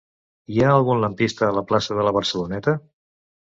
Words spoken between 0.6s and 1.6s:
ha algun lampista a